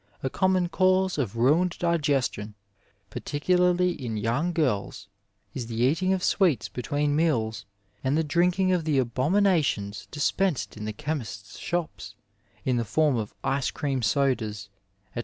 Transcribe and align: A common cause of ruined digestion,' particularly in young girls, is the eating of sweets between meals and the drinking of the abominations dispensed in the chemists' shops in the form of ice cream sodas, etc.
A 0.23 0.31
common 0.31 0.67
cause 0.67 1.19
of 1.19 1.35
ruined 1.35 1.77
digestion,' 1.77 2.55
particularly 3.11 3.91
in 3.91 4.17
young 4.17 4.51
girls, 4.51 5.07
is 5.53 5.67
the 5.67 5.75
eating 5.75 6.11
of 6.11 6.23
sweets 6.23 6.69
between 6.69 7.15
meals 7.15 7.67
and 8.03 8.17
the 8.17 8.23
drinking 8.23 8.71
of 8.71 8.85
the 8.85 8.97
abominations 8.97 10.07
dispensed 10.09 10.75
in 10.75 10.85
the 10.85 10.93
chemists' 10.93 11.59
shops 11.59 12.15
in 12.65 12.77
the 12.77 12.83
form 12.83 13.15
of 13.15 13.35
ice 13.43 13.69
cream 13.69 14.01
sodas, 14.01 14.69
etc. 15.11 15.19